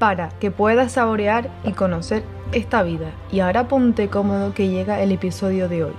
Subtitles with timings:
[0.02, 3.14] para que puedas saborear y conocer esta vida.
[3.30, 5.92] Y ahora ponte cómodo que llega el episodio de hoy.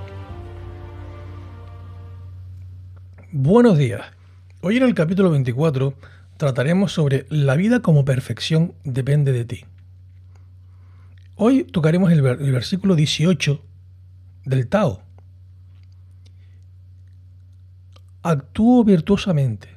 [3.32, 4.02] Buenos días.
[4.60, 5.94] Hoy en el capítulo 24
[6.36, 9.66] trataremos sobre la vida como perfección depende de ti.
[11.38, 13.62] Hoy tocaremos el, el versículo 18
[14.44, 15.02] del Tao.
[18.22, 19.70] Actúo virtuosamente.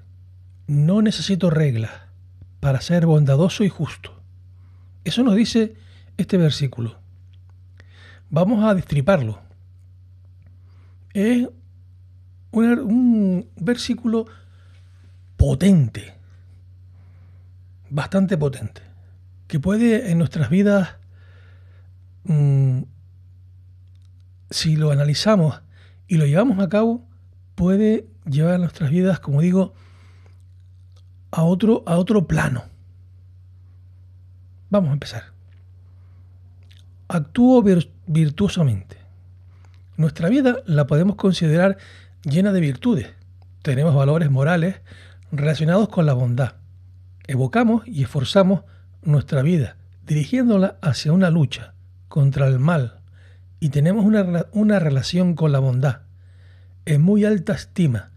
[0.67, 1.93] No necesito reglas
[2.59, 4.16] para ser bondadoso y justo.
[5.07, 5.77] Eso nos dice
[6.17, 6.99] este versículo.
[8.29, 9.41] Vamos a destriparlo.
[11.15, 11.47] Es
[12.51, 14.27] un, versículo
[15.37, 16.15] potente,
[17.89, 18.83] bastante potente,
[19.47, 20.97] que puede en nuestras vidas,
[22.25, 22.83] mm,
[24.51, 25.63] si lo analizamos
[26.09, 27.07] y lo llevamos a cabo,
[27.55, 29.73] puede llevar nuestras vidas, como digo,
[31.31, 32.76] a otro, a otro plano.
[34.71, 35.25] Vamos a empezar.
[37.09, 37.63] Actúo
[38.07, 38.97] virtuosamente.
[39.97, 41.79] Nuestra vida la podemos considerar
[42.25, 43.09] llena de virtudes.
[43.63, 44.81] Tenemos valores morales
[45.31, 46.55] relacionados con la bondad.
[47.27, 48.63] Evocamos y esforzamos
[49.03, 51.75] nuestra vida, dirigiéndola hacia una lucha
[52.09, 53.01] contra el mal,
[53.61, 56.01] y tenemos una, una relación con la bondad
[56.87, 58.11] en muy alta estima.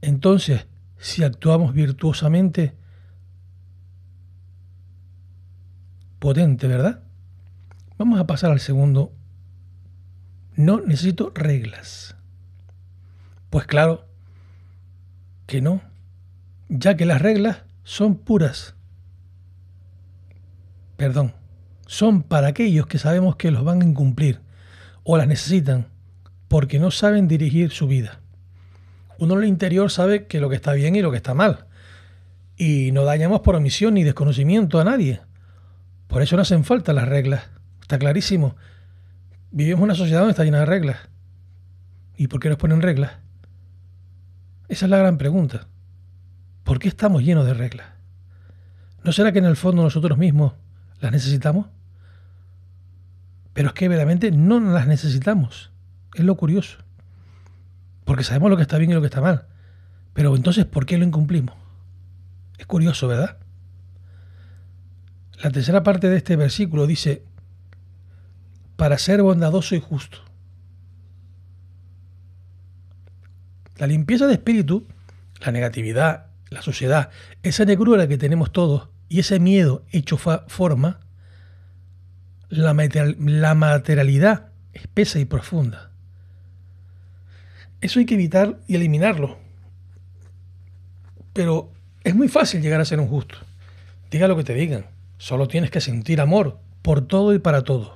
[0.00, 0.66] Entonces,
[0.98, 2.74] si actuamos virtuosamente,
[6.22, 7.00] potente, ¿verdad?
[7.98, 9.12] Vamos a pasar al segundo.
[10.54, 12.14] No necesito reglas.
[13.50, 14.06] Pues claro
[15.46, 15.82] que no,
[16.68, 18.76] ya que las reglas son puras.
[20.96, 21.34] Perdón,
[21.88, 24.38] son para aquellos que sabemos que los van a incumplir
[25.02, 25.88] o las necesitan
[26.46, 28.20] porque no saben dirigir su vida.
[29.18, 31.66] Uno en el interior sabe que lo que está bien y lo que está mal.
[32.56, 35.20] Y no dañamos por omisión ni desconocimiento a nadie.
[36.12, 37.48] Por eso no hacen falta las reglas.
[37.80, 38.54] Está clarísimo.
[39.50, 40.98] Vivimos en una sociedad donde está llena de reglas.
[42.18, 43.12] ¿Y por qué nos ponen reglas?
[44.68, 45.68] Esa es la gran pregunta.
[46.64, 47.86] ¿Por qué estamos llenos de reglas?
[49.02, 50.52] ¿No será que en el fondo nosotros mismos
[51.00, 51.68] las necesitamos?
[53.54, 55.72] Pero es que verdaderamente no las necesitamos.
[56.14, 56.76] Es lo curioso.
[58.04, 59.46] Porque sabemos lo que está bien y lo que está mal.
[60.12, 61.54] Pero entonces, ¿por qué lo incumplimos?
[62.58, 63.38] Es curioso, ¿verdad?
[65.40, 67.24] La tercera parte de este versículo dice,
[68.76, 70.18] para ser bondadoso y justo.
[73.76, 74.86] La limpieza de espíritu,
[75.40, 77.10] la negatividad, la suciedad,
[77.42, 81.00] esa negrura que tenemos todos y ese miedo hecho forma,
[82.48, 85.90] la, la materialidad espesa y profunda.
[87.80, 89.38] Eso hay que evitar y eliminarlo.
[91.32, 91.72] Pero
[92.04, 93.38] es muy fácil llegar a ser un justo.
[94.10, 94.86] Diga lo que te digan.
[95.22, 97.94] Solo tienes que sentir amor por todo y para todo.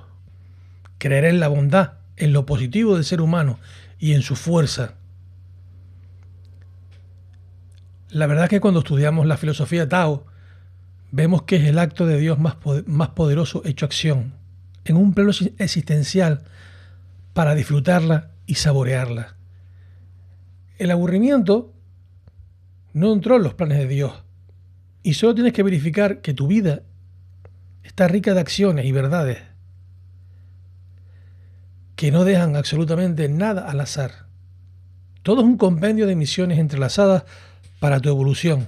[0.97, 3.59] Creer en la bondad, en lo positivo del ser humano
[3.99, 4.93] y en su fuerza.
[8.07, 10.25] La verdad es que cuando estudiamos la filosofía Tao,
[11.11, 12.55] vemos que es el acto de Dios más,
[12.85, 14.33] más poderoso hecho acción,
[14.85, 16.45] en un plano existencial,
[17.33, 19.35] para disfrutarla y saborearla.
[20.77, 21.73] El aburrimiento
[22.93, 24.13] no entró en los planes de Dios,
[25.03, 26.83] y solo tienes que verificar que tu vida
[27.87, 29.39] está rica de acciones y verdades
[31.95, 34.27] que no dejan absolutamente nada al azar.
[35.23, 37.23] Todo es un compendio de misiones entrelazadas
[37.79, 38.67] para tu evolución.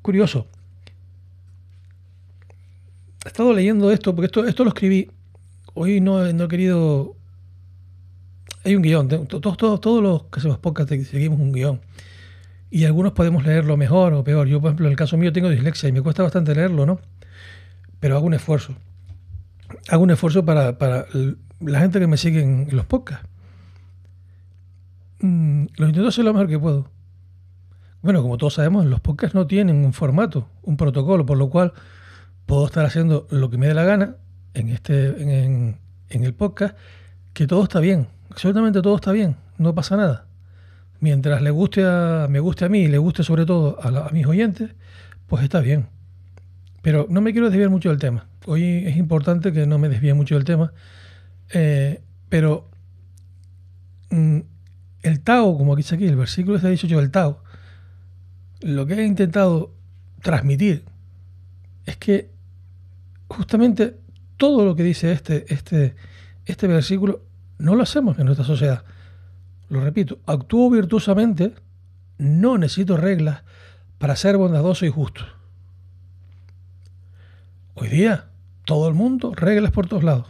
[0.00, 0.46] Curioso.
[3.24, 5.10] He estado leyendo esto, porque esto, esto lo escribí.
[5.74, 7.16] Hoy no, he querido...
[8.64, 9.08] Hay un guion.
[9.08, 11.80] Todos, todos, todos los que hacemos podcast seguimos un guion
[12.70, 14.46] y algunos podemos leerlo mejor o peor.
[14.46, 17.00] Yo, por ejemplo, en el caso mío tengo dislexia y me cuesta bastante leerlo, ¿no?
[17.98, 18.74] Pero hago un esfuerzo.
[19.88, 20.76] Hago un esfuerzo para,
[21.60, 23.28] la gente que me sigue en, los podcasts.
[25.20, 26.88] Mm, lo intento hacer lo mejor que puedo.
[28.02, 31.72] Bueno, como todos sabemos, los podcasts no tienen un formato, un protocolo, por lo cual
[32.46, 34.16] puedo estar haciendo lo que me dé la gana
[34.54, 35.76] en, este, en,
[36.08, 36.76] en el podcast,
[37.34, 40.29] que todo está bien, absolutamente todo está bien, no pasa nada
[41.00, 44.26] mientras le guste a, me guste a mí y le guste sobre todo a, mis
[44.26, 44.70] oyentes,
[45.26, 45.86] pues está bien.
[46.82, 48.26] Pero no me quiero desviar mucho del tema.
[48.46, 50.72] Hoy es importante que no me desvíe mucho del tema.
[51.52, 52.68] Eh, pero
[54.10, 54.38] mm,
[55.02, 57.42] el Tao, como dice aquí, el versículo está 18 del Tao,
[58.60, 59.74] lo que he intentado
[60.22, 60.84] transmitir
[61.86, 62.30] es que
[63.28, 63.96] justamente
[64.36, 65.94] todo lo que dice este, este,
[66.44, 67.22] este versículo
[67.58, 68.84] no lo hacemos en nuestra sociedad.
[69.70, 71.54] Lo repito, actúo virtuosamente,
[72.18, 73.44] no necesito reglas
[73.98, 75.22] para ser bondadoso y justo.
[77.74, 78.26] Hoy día,
[78.64, 80.26] todo el mundo, reglas por todos lados.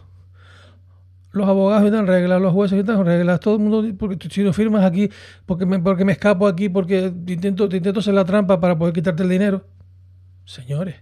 [1.32, 4.84] Los abogados necesitan reglas, los jueces necesitan reglas, todo el mundo, porque si no firmas
[4.84, 5.08] aquí,
[5.46, 9.22] porque me, porque me escapo aquí, porque intento, intento hacer la trampa para poder quitarte
[9.22, 9.64] el dinero.
[10.44, 10.96] Señores,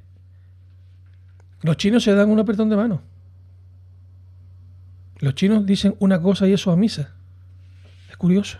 [1.62, 3.02] los chinos se dan un apretón de mano.
[5.18, 7.17] Los chinos dicen una cosa y eso a misa.
[8.18, 8.58] Curioso.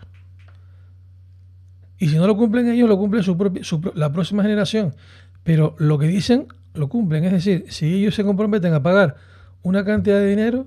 [1.98, 3.62] Y si no lo cumplen ellos, lo cumple su propia,
[3.94, 4.94] la próxima generación.
[5.42, 7.24] Pero lo que dicen, lo cumplen.
[7.24, 9.16] Es decir, si ellos se comprometen a pagar
[9.62, 10.66] una cantidad de dinero,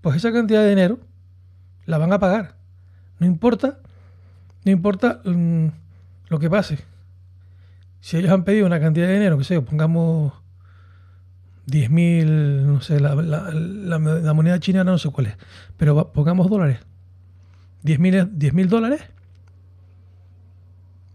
[0.00, 0.98] pues esa cantidad de dinero
[1.86, 2.56] la van a pagar.
[3.18, 3.78] No importa,
[4.64, 5.68] no importa mm,
[6.28, 6.78] lo que pase.
[8.00, 10.32] Si ellos han pedido una cantidad de dinero, que sé, pongamos
[11.66, 15.36] 10.000, no sé, la, moneda china no sé cuál es,
[15.76, 16.80] pero pongamos dólares.
[17.84, 19.02] 10.000 mil dólares,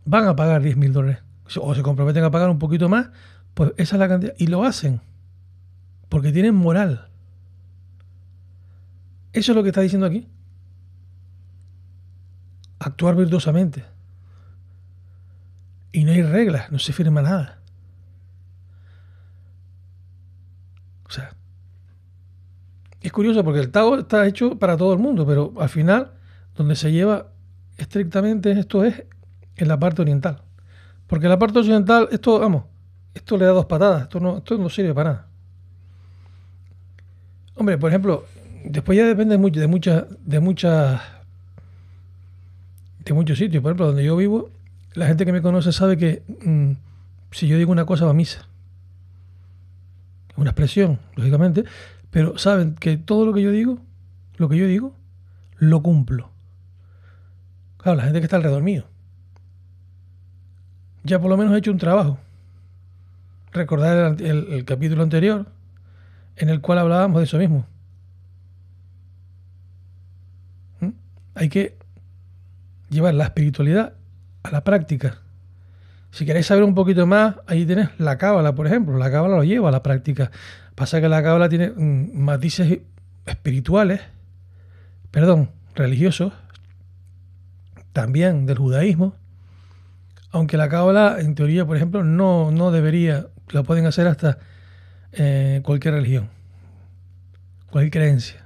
[0.05, 1.19] van a pagar 10.000 dólares.
[1.59, 3.09] O se comprometen a pagar un poquito más,
[3.55, 4.33] pues esa es la cantidad.
[4.37, 5.01] Y lo hacen,
[6.09, 7.09] porque tienen moral.
[9.33, 10.27] Eso es lo que está diciendo aquí.
[12.79, 13.85] Actuar virtuosamente.
[15.91, 17.59] Y no hay reglas, no se firma nada.
[21.07, 21.35] O sea,
[23.01, 26.11] es curioso porque el Tao está hecho para todo el mundo, pero al final,
[26.55, 27.27] donde se lleva
[27.77, 29.03] estrictamente esto es
[29.55, 30.41] en la parte oriental.
[31.07, 32.65] Porque la parte occidental, esto, vamos,
[33.13, 35.27] esto le da dos patadas, esto no, esto no sirve para nada.
[37.55, 38.25] Hombre, por ejemplo,
[38.63, 41.01] después ya depende de muchas, de muchas,
[43.03, 43.61] de muchos sitios.
[43.61, 44.49] Por ejemplo, donde yo vivo,
[44.93, 46.71] la gente que me conoce sabe que mm,
[47.31, 48.49] si yo digo una cosa va a misa
[50.39, 51.65] una expresión, lógicamente,
[52.11, 53.79] pero saben que todo lo que yo digo,
[54.37, 54.95] lo que yo digo,
[55.57, 56.31] lo cumplo.
[57.81, 58.85] Claro, la gente que está alrededor mío.
[61.03, 62.19] Ya por lo menos he hecho un trabajo.
[63.51, 65.47] Recordar el, capítulo anterior
[66.35, 67.65] en el cual hablábamos de eso mismo.
[70.81, 70.89] ¿Mm?
[71.35, 71.77] Hay que
[72.89, 73.93] llevar la espiritualidad
[74.43, 75.19] a la práctica.
[76.11, 78.97] Si queréis saber un poquito más, ahí tienes la cábala, por ejemplo.
[78.97, 80.31] La cábala lo lleva a la práctica.
[80.75, 82.79] Pasa que la cábala tiene mm, matices
[83.25, 84.01] espirituales,
[85.11, 86.33] perdón, religiosos,
[88.01, 89.13] también del judaísmo.
[90.31, 94.37] Aunque la cábala, en teoría, por ejemplo, no, no debería, la pueden hacer hasta
[95.11, 96.29] eh, cualquier religión,
[97.71, 98.45] cualquier creencia.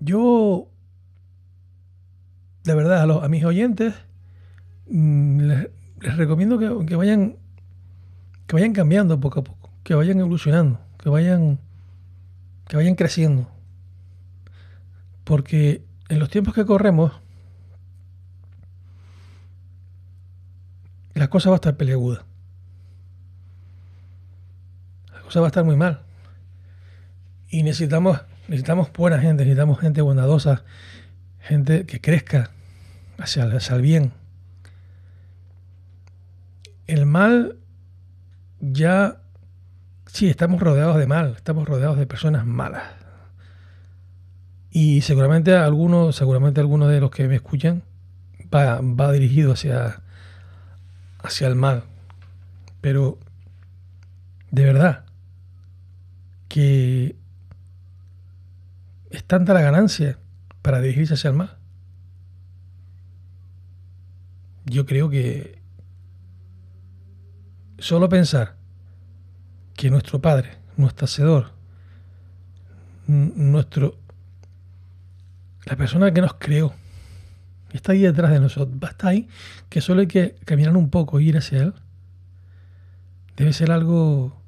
[0.00, 0.68] Yo
[2.64, 3.94] de verdad, a, mis oyentes
[4.88, 5.68] mm, les,
[6.16, 7.36] recomiendo que, vayan
[8.46, 11.58] que vayan cambiando poco a poco, que vayan evolucionando, que vayan
[12.68, 13.55] que vayan creciendo.
[15.26, 17.10] Porque en los tiempos que corremos
[21.14, 22.24] la cosa va a estar peleaguda.
[25.12, 26.02] La cosa va a estar muy mal.
[27.48, 30.62] Y necesitamos necesitamos buena gente, necesitamos gente bondadosa,
[31.40, 32.50] gente que crezca,
[33.18, 34.12] hacia, el bien.
[36.86, 37.58] El mal
[38.60, 39.22] ya,
[40.06, 43.05] sí, estamos rodeados de mal, estamos rodeados de personas malas.
[44.76, 47.82] Y seguramente algunos, seguramente algunos de los que me escuchan
[48.54, 50.02] va, va dirigido hacia,
[51.22, 51.84] hacia el mal.
[52.82, 53.18] Pero
[54.50, 55.06] de verdad
[56.48, 57.16] que
[59.08, 60.18] es tanta la ganancia
[60.60, 61.56] para dirigirse hacia el mal.
[64.66, 65.58] yo creo que
[67.78, 68.56] solo pensar
[69.74, 71.52] que nuestro Padre, nuestro Hacedor,
[73.06, 73.96] nuestro,
[75.66, 76.72] la persona que nos creó,
[77.72, 79.28] está ahí detrás de nosotros, va estar ahí,
[79.68, 81.74] que solo hay que caminar un poco e ir hacia Él,
[83.36, 84.40] debe ser algo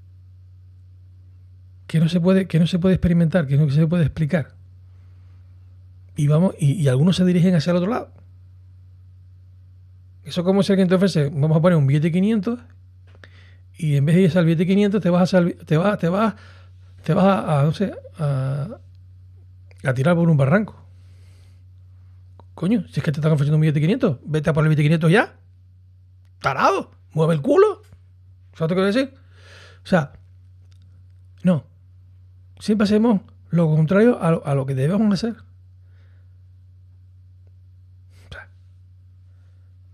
[1.87, 4.55] que no se puede, que no se puede experimentar, que no se puede explicar.
[6.17, 8.13] Y vamos, y algunos se dirigen hacia el otro lado.
[10.29, 12.59] Eso como si alguien te ofrece, vamos a poner un billete de 500
[13.79, 16.09] y en vez de ir al billete de 500 te vas a, te vas, te
[16.11, 16.35] vas,
[17.03, 18.69] te vas a, no sé, a,
[19.85, 20.88] a, tirar por un barranco.
[22.59, 24.69] Coño, si es que te están ofreciendo un billete de 500, vete a por el
[24.69, 25.38] billete de 500 ya.
[26.41, 27.83] tarado, mueve el culo.
[28.53, 29.15] ¿Sabes lo que quiero decir?
[29.85, 30.15] O sea,
[31.45, 31.65] no.
[32.59, 35.37] Siempre hacemos lo contrario a lo, a lo que debemos hacer.
[38.29, 38.49] O sea,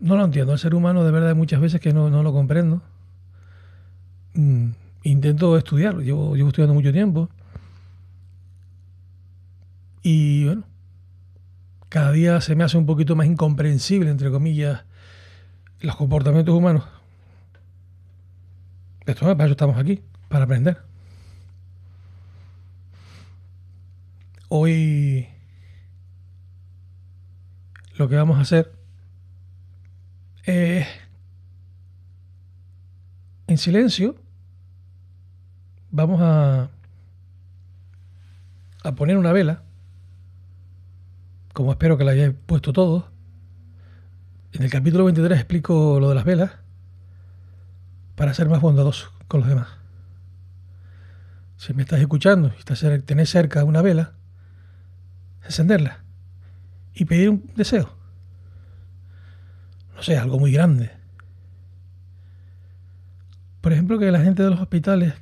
[0.00, 0.54] no lo entiendo.
[0.54, 2.80] El ser humano de verdad muchas veces que no, no lo comprendo.
[4.32, 4.70] Mm,
[5.02, 6.00] intento estudiarlo.
[6.00, 7.28] Llevo, llevo estudiando mucho tiempo.
[10.00, 10.64] Y bueno,
[11.94, 14.82] cada día se me hace un poquito más incomprensible, entre comillas,
[15.78, 16.82] los comportamientos humanos.
[19.06, 20.82] Esto, para eso estamos aquí, para aprender.
[24.48, 25.28] Hoy
[27.94, 28.72] lo que vamos a hacer
[30.42, 30.88] es
[33.46, 34.16] en silencio
[35.92, 36.70] vamos a
[38.82, 39.62] a poner una vela
[41.54, 43.04] como espero que la hayáis puesto todos
[44.52, 46.52] en el capítulo 23 explico lo de las velas
[48.14, 49.68] para ser más bondadoso con los demás.
[51.56, 54.12] Si me estás escuchando y estás, tenés cerca una vela,
[55.44, 56.04] encenderla
[56.94, 57.96] y pedir un deseo.
[59.96, 60.92] No sé, algo muy grande.
[63.60, 65.14] Por ejemplo, que la gente de los hospitales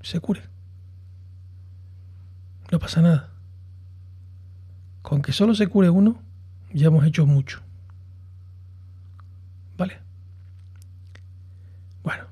[0.00, 0.42] se cure.
[2.70, 3.29] No pasa nada.
[5.02, 6.22] Con que solo se cure uno,
[6.72, 7.60] ya hemos hecho mucho.
[9.76, 9.98] ¿Vale?
[12.02, 12.24] Bueno.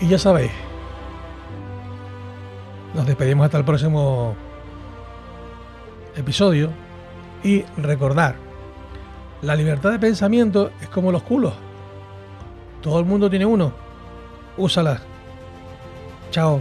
[0.00, 0.52] Y ya sabéis.
[2.94, 4.36] Nos despedimos hasta el próximo
[6.16, 6.70] episodio.
[7.44, 8.36] Y recordar,
[9.42, 11.54] la libertad de pensamiento es como los culos.
[12.82, 13.72] Todo el mundo tiene uno.
[14.56, 15.00] Úsala.
[16.30, 16.60] Chao.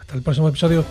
[0.00, 0.84] Hasta el próximo episodio.